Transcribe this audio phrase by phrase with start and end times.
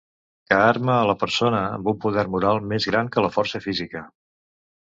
[0.51, 4.07] Que arma a la persona amb un poder moral, més gran que la força física.